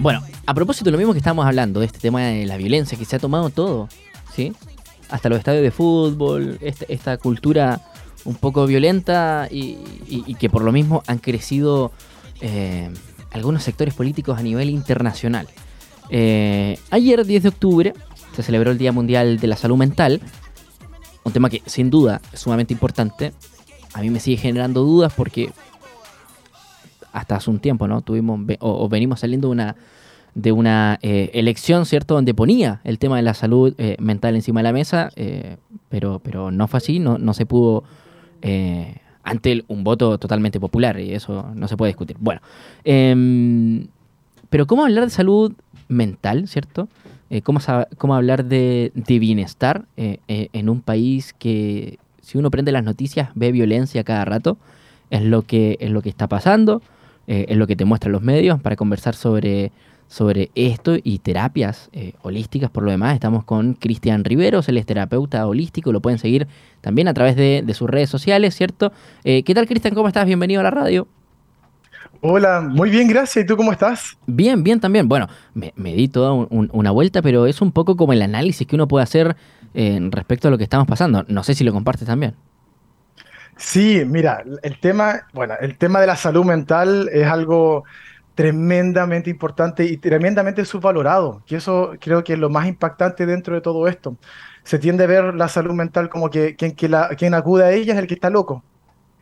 [0.00, 3.04] Bueno, a propósito lo mismo que estábamos hablando, de este tema de la violencia, que
[3.04, 3.86] se ha tomado todo,
[4.34, 4.54] ¿sí?
[5.10, 7.82] Hasta los estadios de fútbol, este, esta, cultura
[8.24, 9.76] un poco violenta y,
[10.36, 11.92] que por lo mismo han crecido
[12.40, 12.90] eh,
[13.30, 15.46] algunos sectores políticos a nivel internacional.
[16.08, 17.94] Eh, ayer, 10 de octubre,
[18.34, 20.22] se celebró el Día Mundial de la Salud Mental,
[21.24, 23.34] un tema que sin duda es sumamente importante.
[23.92, 25.52] A mí me sigue generando dudas porque
[27.12, 28.02] hasta hace un tiempo, ¿no?
[28.02, 29.76] Tuvimos o, venimos saliendo de una
[30.34, 32.14] de una eh, elección, ¿cierto?
[32.14, 35.56] Donde ponía el tema de la salud eh, mental encima de la mesa, eh,
[35.88, 37.84] pero, pero no fue así, no, no se pudo
[39.22, 42.16] ante un voto totalmente popular y eso no se puede discutir.
[42.18, 42.40] Bueno,
[42.84, 43.88] em,
[44.48, 45.52] pero ¿cómo hablar de salud
[45.88, 46.88] mental, ¿cierto?
[47.44, 47.60] ¿cómo,
[47.98, 53.52] ¿cómo, hablar de, de bienestar en un país que si uno prende las noticias ve
[53.52, 54.56] violencia cada rato?
[55.10, 56.80] Es lo que, es lo que está pasando.
[57.30, 59.70] Eh, es lo que te muestran los medios para conversar sobre,
[60.08, 62.70] sobre esto y terapias eh, holísticas.
[62.70, 66.48] Por lo demás, estamos con Cristian Riveros, él es terapeuta holístico, lo pueden seguir
[66.80, 68.90] también a través de, sus redes sociales, ¿cierto?
[69.22, 69.94] Eh, ¿Qué tal, Cristian?
[69.94, 70.26] ¿Cómo estás?
[70.26, 71.06] Bienvenido a la radio.
[72.20, 73.44] Hola, muy bien, gracias.
[73.44, 74.18] ¿Y tú cómo estás?
[74.26, 75.08] Bien, bien también.
[75.08, 78.88] Bueno, me, di toda una vuelta, pero es un poco como el análisis que uno
[78.88, 79.36] puede hacer
[79.72, 81.24] respecto a lo que estamos pasando.
[81.28, 82.34] No sé si lo compartes también.
[83.60, 87.84] Sí, mira, el tema, bueno, el tema de la salud mental es algo
[88.34, 93.60] tremendamente importante y tremendamente subvalorado, que eso creo que es lo más impactante dentro de
[93.60, 94.16] todo esto.
[94.64, 97.72] Se tiende a ver la salud mental como que quien, que la, quien acude a
[97.72, 98.64] ella es el que está loco.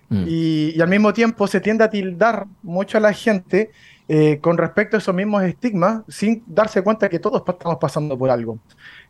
[0.08, 0.25] Mm.
[0.28, 3.73] Y, al mismo tiempo se tiende a tildar mucho a la gente
[4.06, 8.30] eh, con respecto a esos mismos estigmas sin darse cuenta que todos estamos pasando por
[8.30, 8.61] algo.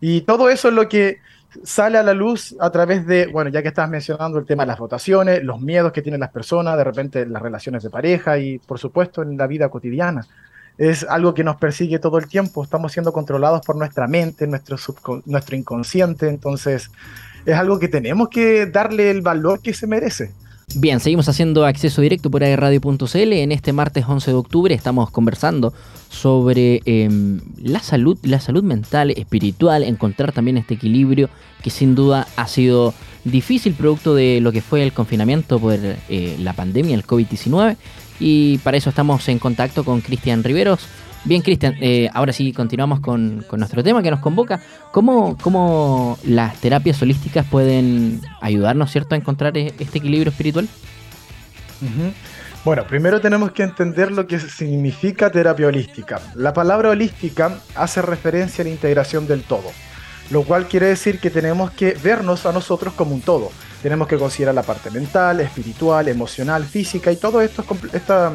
[0.00, 1.18] Y todo eso es lo que
[1.62, 4.68] sale a la luz a través de, bueno, ya que estabas mencionando el tema de
[4.68, 8.58] las votaciones, los miedos que tienen las personas, de repente las relaciones de pareja y
[8.58, 10.26] por supuesto en la vida cotidiana.
[10.76, 14.76] Es algo que nos persigue todo el tiempo, estamos siendo controlados por nuestra mente, nuestro,
[15.26, 16.90] nuestro inconsciente, entonces
[17.44, 20.32] es algo que tenemos que darle el valor que se merece.
[20.74, 23.32] Bien, seguimos haciendo acceso directo por airradio.cl.
[23.32, 25.72] En este martes 11 de octubre estamos conversando
[26.10, 31.30] sobre em, la salud, la salud mental, espiritual, encontrar también este equilibrio
[31.62, 32.92] que sin duda ha sido
[33.24, 37.76] difícil producto de lo que fue el confinamiento por eh, la pandemia, el COVID-19.
[38.20, 40.80] Y para eso estamos en contacto con Cristian Riveros,
[41.28, 44.62] Bien, Cristian, eh, ahora sí continuamos con, nuestro tema que nos convoca.
[44.92, 50.66] ¿Cómo, ¿Cómo, las terapias holísticas pueden ayudarnos, ¿cierto?, a encontrar e-, este equilibrio espiritual?
[52.64, 56.18] Bueno, primero tenemos que entender lo que significa terapia holística.
[56.34, 59.70] La palabra holística hace referencia a la integración del todo,
[60.30, 63.52] lo cual quiere decir que tenemos que vernos a nosotros como un todo.
[63.82, 68.32] Tenemos que considerar la parte mental, espiritual, emocional, física y todo esto, esta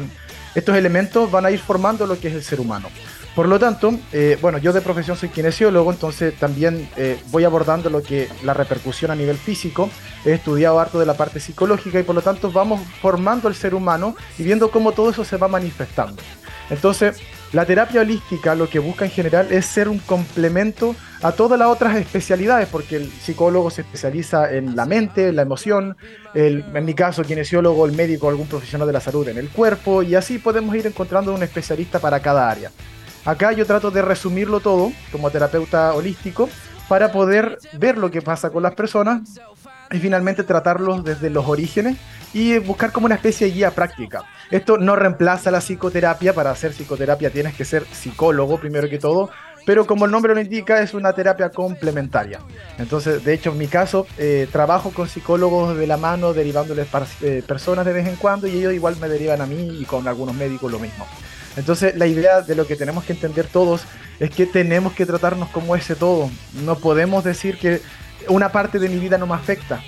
[0.54, 2.88] estos elementos van a ir formando lo que es el ser humano.
[3.34, 7.90] Por lo tanto, eh, bueno, yo de profesión soy kinesiólogo, entonces también eh, voy abordando
[7.90, 9.90] lo que la repercusión a nivel físico.
[10.24, 13.74] He estudiado harto de la parte psicológica y por lo tanto vamos formando el ser
[13.74, 16.22] humano y viendo cómo todo eso se va manifestando.
[16.70, 17.20] Entonces,
[17.54, 21.68] la terapia holística lo que busca en general es ser un complemento a todas las
[21.68, 25.96] otras especialidades, porque el psicólogo se especializa en la mente, en la emoción,
[26.34, 29.50] el, en mi caso, el kinesiólogo, el médico, algún profesional de la salud en el
[29.50, 32.72] cuerpo, y así podemos ir encontrando un especialista para cada área.
[33.24, 36.48] Acá yo trato de resumirlo todo como terapeuta holístico
[36.88, 39.20] para poder ver lo que pasa con las personas
[39.90, 41.96] y finalmente tratarlos desde los orígenes
[42.32, 44.22] y buscar como una especie de guía práctica.
[44.50, 49.30] Esto no reemplaza la psicoterapia, para hacer psicoterapia tienes que ser psicólogo primero que todo,
[49.66, 52.40] pero como el nombre lo indica es una terapia complementaria.
[52.78, 56.88] Entonces, de hecho, en mi caso, eh, trabajo con psicólogos de la mano, derivándoles
[57.22, 60.06] eh, personas de vez en cuando y ellos igual me derivan a mí y con
[60.06, 61.06] algunos médicos lo mismo.
[61.56, 63.82] Entonces, la idea de lo que tenemos que entender todos
[64.18, 66.30] es que tenemos que tratarnos como ese todo.
[66.64, 67.80] No podemos decir que
[68.28, 69.82] una parte de mi vida no me afecta.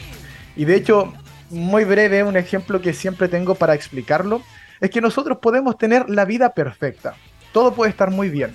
[0.57, 1.13] Y de hecho,
[1.51, 4.43] muy breve, un ejemplo que siempre tengo para explicarlo,
[4.81, 7.15] es que nosotros podemos tener la vida perfecta.
[7.53, 8.55] Todo puede estar muy bien.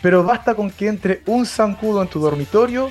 [0.00, 2.90] Pero basta con que entre un zancudo en tu dormitorio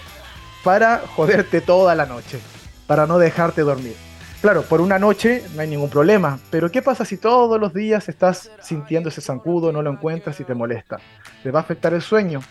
[0.64, 2.40] para joderte toda la noche.
[2.88, 3.96] Para no dejarte dormir.
[4.42, 6.40] Claro, por una noche no hay ningún problema.
[6.50, 10.44] Pero ¿qué pasa si todos los días estás sintiendo ese zancudo, no lo encuentras y
[10.46, 11.00] te molesta?
[11.44, 12.42] Te va a afectar el sueño.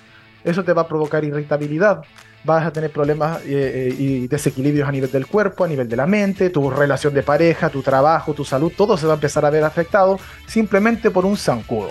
[0.45, 2.03] Eso te va a provocar irritabilidad
[2.45, 3.49] vas a tener problemas eh,
[3.91, 7.23] eh, y desequilibrios a nivel del cuerpo, a nivel de la mente, tu relación de
[7.23, 11.27] pareja, tu trabajo, tu salud, todo se va a empezar a ver afectado simplemente por
[11.27, 11.91] un zancudo.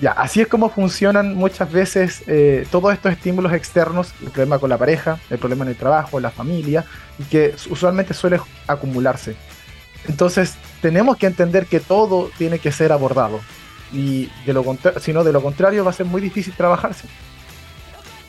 [0.00, 4.70] Ya, así es como funcionan muchas veces eh, todos estos estímulos externos, el problema con
[4.70, 6.84] la pareja, el problema en el trabajo, en la familia,
[7.18, 9.36] y que usualmente suele acumularse.
[10.08, 13.40] Entonces, tenemos que entender que todo tiene que ser abordado.
[13.92, 14.64] y de lo
[15.00, 17.06] si no, de lo contrario va a ser muy difícil trabajarse.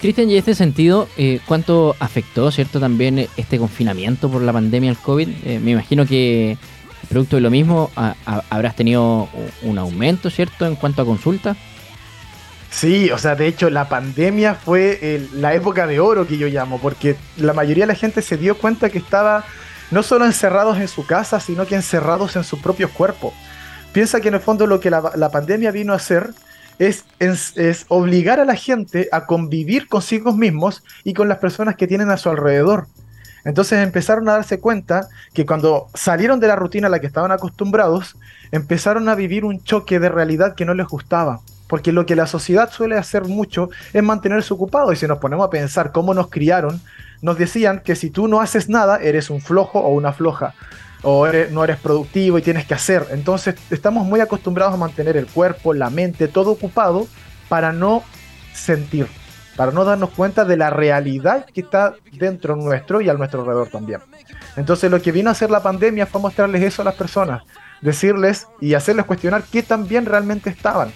[0.04, 4.90] Cristian, y en este sentido, eh, ¿cuánto afectó, cierto, también este confinamiento por la pandemia
[4.90, 5.30] del COVID?
[5.46, 6.58] Eh, me imagino que
[7.08, 7.90] producto de lo mismo
[8.50, 9.30] habrás tenido
[9.62, 11.56] un aumento, ¿cierto?, en cuanto a consultas.
[12.70, 16.80] Sí, o sea, de hecho la pandemia fue la época de oro que yo llamo,
[16.82, 19.46] porque la mayoría de la gente se dio cuenta que estaba
[19.90, 23.34] no solo encerrados en su casa, sino que encerrados en su propio cuerpo.
[23.94, 26.32] Piensa que en el fondo lo que la, pandemia vino a hacer
[26.80, 31.88] es, es, obligar a la gente a convivir consigo mismos y con las personas que
[31.88, 32.88] tienen a su alrededor.
[33.46, 37.32] Entonces empezaron a darse cuenta que cuando salieron de la rutina a la que estaban
[37.32, 38.16] acostumbrados,
[38.52, 41.42] empezaron a vivir un choque de realidad que no les gustaba.
[41.68, 44.94] Porque lo que la sociedad suele hacer mucho es mantenerse ocupado.
[44.94, 46.82] Y si nos ponemos a pensar cómo nos criaron,
[47.22, 50.54] nos decían que si tú no haces nada, eres un flojo o una floja.
[51.04, 53.06] O no eres productivo y tienes que hacer.
[53.12, 57.08] Entonces estamos muy acostumbrados a mantener el cuerpo, la mente, todo ocupado
[57.50, 58.04] para no
[58.54, 59.08] sentir
[59.56, 63.70] para no darnos cuenta de la realidad que está dentro nuestro y a nuestro alrededor
[63.70, 64.00] también.
[64.56, 67.44] Entonces lo que vino a hacer la pandemia fue mostrarles eso a las personas,
[67.82, 70.92] decirles y hacerles cuestionar qué tan bien realmente estaban.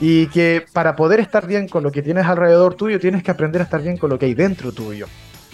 [0.00, 3.62] Y que para poder estar bien con lo que tienes alrededor tuyo, tienes que aprender
[3.62, 5.06] a estar bien con lo que hay dentro tuyo.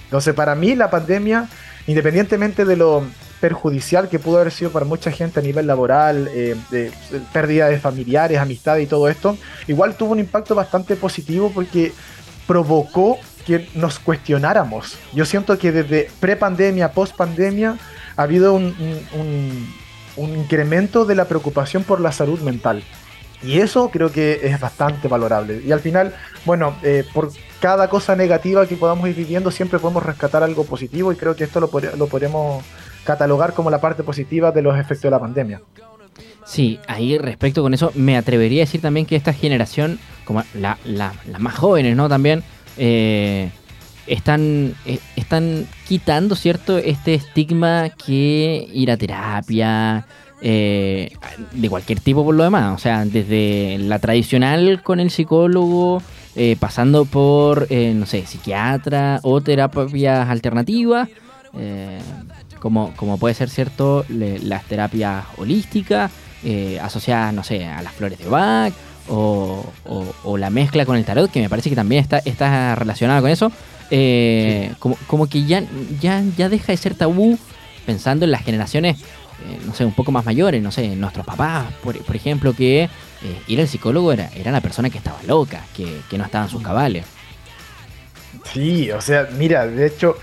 [0.04, 1.48] Entonces para mí la pandemia,
[1.86, 3.04] independientemente de lo
[3.44, 6.90] perjudicial que pudo haber sido para mucha gente a nivel laboral, eh, de,
[7.30, 9.36] pérdida de familiares, amistades y todo esto,
[9.66, 11.92] igual tuvo un impacto bastante positivo porque
[12.46, 14.96] provocó que nos cuestionáramos.
[15.12, 17.76] Yo siento que desde pre-pandemia, post-pandemia,
[18.16, 18.74] ha habido un,
[20.16, 22.82] incremento de la preocupación por la salud mental.
[23.42, 25.60] Y eso creo que es bastante valorable.
[25.66, 26.14] Y al final,
[26.46, 27.30] bueno, eh, por
[27.60, 31.44] cada cosa negativa que podamos ir viviendo, siempre podemos rescatar algo positivo y creo que
[31.44, 31.68] esto lo,
[31.98, 32.64] lo podemos
[33.04, 35.60] catalogar como la parte positiva de los efectos de la pandemia.
[36.44, 40.78] Sí, ahí respecto con eso, me atrevería a decir también que esta generación, como las
[41.38, 42.08] más jóvenes, ¿no?
[42.08, 42.42] También
[42.76, 43.50] eh,
[44.06, 46.76] están, eh, están quitando, ¿cierto?
[46.76, 50.06] Este estigma que ir a terapia,
[50.42, 51.12] eh,
[51.52, 56.02] de cualquier tipo por lo demás, o sea, desde la tradicional con el psicólogo,
[56.58, 61.08] pasando por, no sé, psiquiatra o terapias alternativas.
[62.64, 66.10] Como, como puede ser cierto las terapias holísticas,
[66.42, 68.72] eh, asociadas, no sé, a las flores de Bach
[69.06, 69.66] o,
[70.38, 73.52] la mezcla con el tarot, que me parece que también está, está relacionada con eso.
[73.90, 75.62] Eh, como, que ya,
[76.00, 77.38] ya, ya deja de ser tabú
[77.84, 81.66] pensando en las generaciones, eh, no sé, un poco más mayores, no sé, nuestros papás,
[81.82, 82.88] por, ejemplo, que
[83.46, 86.50] ir al psicólogo era, era la persona que estaba loca, que, que no estaba en
[86.50, 87.04] sus cabales.
[88.54, 90.16] Sí, o sea, mira, de hecho,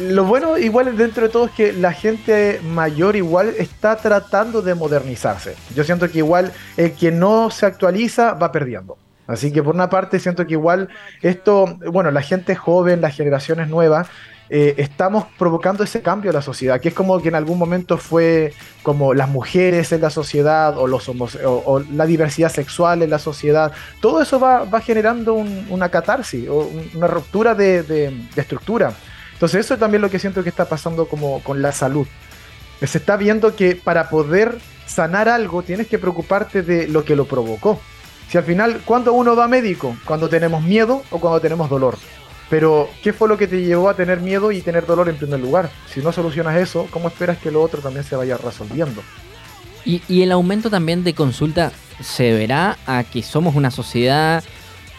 [0.00, 4.74] lo bueno igual dentro de todo es que la gente mayor igual está tratando de
[4.74, 5.54] modernizarse.
[5.74, 8.96] Yo siento que igual el que no se actualiza va perdiendo.
[9.26, 10.88] Así que por una parte siento que igual
[11.22, 14.08] esto, bueno, la gente joven, las generaciones nuevas,
[14.48, 17.96] eh, estamos provocando ese cambio en la sociedad, que es como que en algún momento
[17.96, 18.52] fue
[18.82, 23.70] como las mujeres en la sociedad o, los o, la diversidad sexual en la sociedad.
[24.00, 28.92] Todo eso va, generando una catarsis o una ruptura de estructura.
[29.40, 32.06] Entonces eso es también lo que siento que está pasando como con la salud.
[32.86, 37.24] Se está viendo que para poder sanar algo tienes que preocuparte de lo que lo
[37.24, 37.80] provocó.
[38.28, 39.96] Si al final, ¿cuándo uno va médico?
[40.04, 41.96] Cuando tenemos miedo o cuando tenemos dolor.
[42.50, 45.40] Pero, ¿qué fue lo que te llevó a tener miedo y tener dolor en primer
[45.40, 45.70] lugar?
[45.88, 49.02] Si no solucionas eso, ¿cómo esperas que lo otro también se vaya resolviendo?
[49.86, 54.44] Y, el aumento también de consulta se verá a que somos una sociedad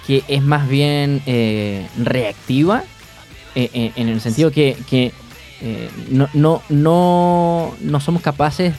[0.08, 2.84] que es más bien eh, reactiva
[3.56, 4.78] eh, eh, en el sentido que,
[5.62, 8.74] eh, no, no, no, no somos capaces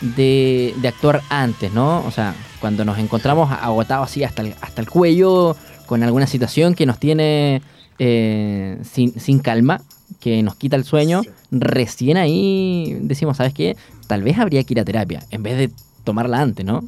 [0.00, 2.04] de, actuar antes, ¿no?
[2.06, 6.74] O sea, cuando nos encontramos agotados así hasta el, hasta el cuello con alguna situación
[6.74, 7.62] que nos tiene
[7.98, 9.82] sin, sin calma,
[10.20, 13.76] que nos quita el sueño, recién ahí decimos, ¿sabes qué?
[14.06, 15.70] Tal vez habría que ir a terapia en vez de
[16.04, 16.84] tomarla antes, ¿no?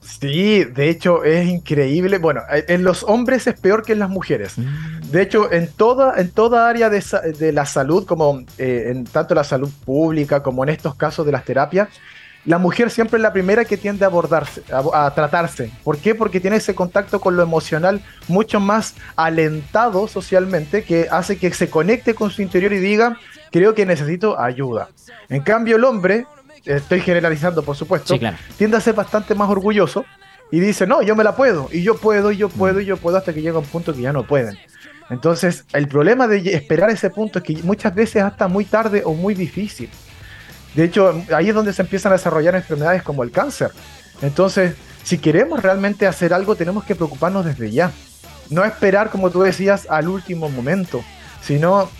[0.00, 2.18] Sí, de hecho es increíble.
[2.18, 4.58] Bueno, en los hombres es peor que en las mujeres.
[4.58, 5.10] Mm.
[5.10, 9.44] De hecho, en toda, en toda área de, la salud, como eh, en tanto la
[9.44, 11.88] salud pública como en estos casos de las terapias,
[12.44, 15.70] la mujer siempre es la primera que tiende a abordarse, a, tratarse.
[15.84, 16.14] ¿Por qué?
[16.14, 21.68] Porque tiene ese contacto con lo emocional mucho más alentado socialmente que hace que se
[21.68, 23.18] conecte con su interior y diga,
[23.50, 24.88] creo que necesito ayuda.
[25.28, 26.26] En cambio, el hombre
[26.64, 28.18] estoy generalizando por supuesto,
[28.56, 30.04] tiende a ser bastante más orgulloso
[30.50, 32.96] y dice, no, yo me la puedo, y yo puedo, y yo puedo, y yo
[32.96, 34.58] puedo, hasta que llega un punto que ya no pueden.
[35.10, 39.14] Entonces, el problema de esperar ese punto es que muchas veces hasta muy tarde o
[39.14, 39.90] muy difícil.
[40.74, 43.70] De hecho, ahí es donde se empiezan a desarrollar enfermedades como el cáncer.
[44.20, 47.90] Entonces, si queremos realmente hacer algo, tenemos que preocuparnos desde ya.
[48.50, 51.02] No esperar, como tú decías, al último momento,
[51.42, 51.90] sino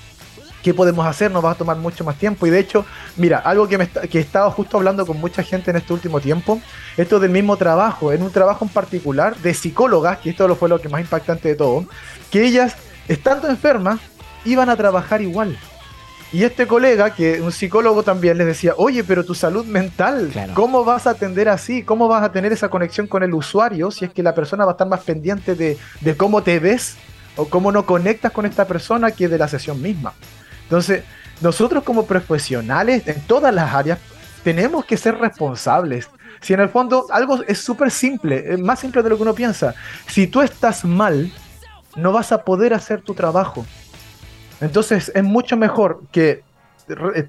[0.62, 2.46] qué podemos hacer, nos va a tomar mucho más tiempo.
[2.46, 2.84] Y de hecho,
[3.16, 6.20] mira, algo que, me, que he estado justo hablando con mucha gente en este último
[6.20, 6.60] tiempo,
[6.96, 10.80] esto del mismo trabajo, en un trabajo en particular de psicólogas, que esto fue lo
[10.80, 11.84] que más impactante de todo,
[12.30, 14.00] que ellas, estando enfermas,
[14.44, 15.58] iban a trabajar igual.
[16.30, 20.84] Y este colega, que un psicólogo también, les decía, oye, pero tu salud mental, ¿cómo
[20.84, 21.82] vas a atender así?
[21.82, 24.72] ¿Cómo vas a tener esa conexión con el usuario si es que la persona va
[24.72, 26.96] a estar más pendiente de, de cómo te ves
[27.36, 30.12] o cómo no conectas con esta persona que de la sesión misma?
[30.68, 31.02] Entonces,
[31.40, 33.98] nosotros como profesionales en todas las áreas
[34.44, 36.10] tenemos que ser responsables.
[36.40, 39.34] Si en el fondo algo es súper simple, es más simple de lo que uno
[39.34, 39.74] piensa.
[40.06, 41.32] Si tú estás mal,
[41.96, 43.64] no vas a poder hacer tu trabajo.
[44.60, 46.42] Entonces es mucho mejor que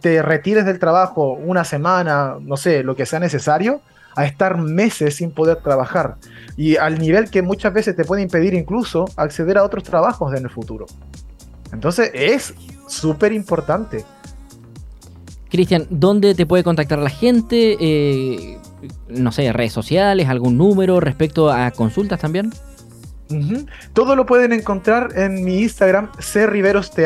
[0.01, 3.81] te retires del trabajo una semana, no sé, lo que sea necesario,
[4.15, 6.15] a estar meses sin poder trabajar.
[6.57, 10.43] Y al nivel que muchas veces te puede impedir incluso acceder a otros trabajos en
[10.43, 10.87] el futuro.
[11.71, 12.53] Entonces es
[12.89, 14.03] súper importante.
[15.49, 17.77] Cristian, ¿dónde te puede contactar la gente?
[17.79, 18.57] Eh,
[19.07, 22.51] no sé, redes sociales, algún número respecto a consultas también.
[23.93, 26.97] Todo lo pueden encontrar en mi Instagram, criverosth,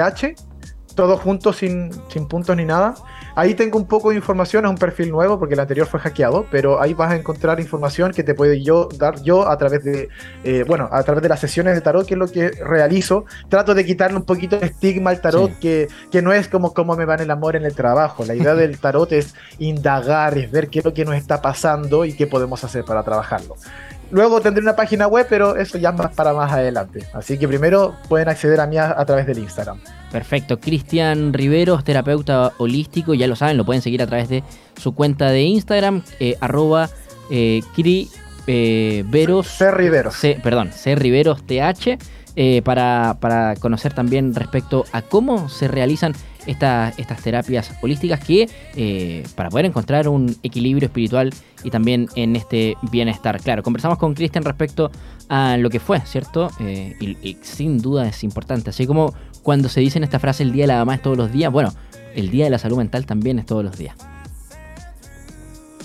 [0.95, 2.95] todo junto sin, sin puntos ni nada.
[3.35, 6.45] Ahí tengo un poco de información, es un perfil nuevo porque el anterior fue hackeado,
[6.51, 10.09] pero ahí vas a encontrar información que te puede yo dar yo a través de,
[10.43, 13.25] eh, bueno, a través de las sesiones de tarot, que es lo que realizo.
[13.49, 16.95] Trato de quitarle un poquito de estigma al tarot, que, que no es como cómo
[16.95, 18.23] me va en el amor en el trabajo.
[18.23, 22.05] La idea del tarot es indagar, es ver qué es lo que nos está pasando
[22.05, 23.55] y qué podemos hacer para trabajarlo.
[24.13, 27.03] Luego tendré una página web, pero eso ya más para más adelante.
[27.13, 29.79] Así que primero pueden acceder a mí a, través del Instagram.
[30.12, 30.60] Perfecto.
[30.60, 34.43] Cristian Riveros, terapeuta holístico, ya lo saben, lo pueden seguir a través de
[34.77, 36.91] su cuenta de Instagram, eh, arroba
[37.32, 38.08] eh, cri,
[38.46, 39.72] eh, veros, C.
[39.72, 40.15] Riveros.
[40.43, 40.93] perdón, C.
[40.93, 41.98] Riveros TH.
[42.36, 46.13] Eh, para, conocer también respecto a cómo se realizan
[46.47, 51.31] estas terapias holísticas que eh, para poder encontrar un equilibrio espiritual
[51.63, 53.39] y también en este bienestar.
[53.41, 54.91] Claro, conversamos con Cristian respecto
[55.29, 56.50] a lo que fue, ¿cierto?
[56.59, 58.69] Eh, y, sin duda es importante.
[58.69, 61.17] Así como cuando se dice en esta frase el Día de la Mamá es todos
[61.17, 61.73] los días, bueno,
[62.15, 63.95] el Día de la Salud Mental también es todos los días.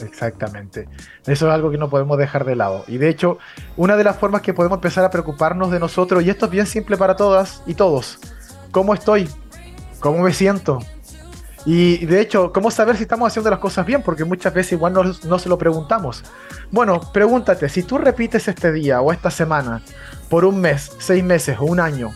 [0.02, 0.88] Exactamente.
[1.26, 2.84] Eso es algo que no podemos dejar de lado.
[2.86, 3.38] Y de hecho,
[3.76, 6.66] una de las formas que podemos empezar a preocuparnos de nosotros, y esto es bien
[6.66, 8.18] simple para todas y todos,
[8.70, 9.28] ¿cómo estoy?
[10.00, 10.80] ¿Cómo me siento?
[11.64, 14.02] Y de hecho, ¿cómo saber si estamos haciendo las cosas bien?
[14.02, 16.24] Porque muchas veces igual no, no se lo preguntamos.
[16.70, 19.82] Bueno, pregúntate, si tú repites este día o esta semana
[20.30, 22.12] por un mes, seis meses o un año,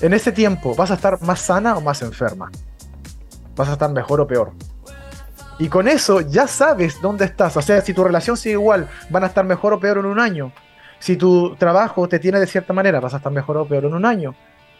[0.00, 2.50] en ese tiempo, ¿vas a estar más sana o más enferma?
[3.54, 4.52] ¿Vas a estar mejor o peor?
[5.58, 7.56] Y con eso ya sabes dónde estás.
[7.56, 10.18] O sea, si tu relación sigue igual, van a estar mejor o peor en un
[10.18, 10.52] año.
[10.98, 13.94] Si tu trabajo te tiene de cierta manera, vas a estar mejor o peor en
[13.94, 14.34] un año.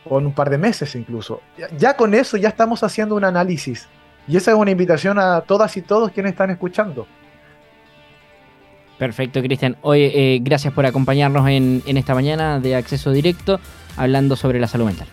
[0.04, 1.40] En un par de meses incluso.
[1.78, 3.88] Ya, con eso ya estamos haciendo un análisis.
[4.28, 7.06] Y esa es una invitación a todas y todos quienes están escuchando.
[8.98, 9.76] Perfecto, Cristian.
[9.82, 13.58] Oye, eh, gracias por acompañarnos en esta mañana de acceso directo
[13.96, 15.08] hablando sobre la salud mental.